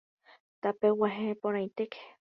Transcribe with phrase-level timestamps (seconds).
[0.61, 1.93] Tapeg̃uahẽporãitéke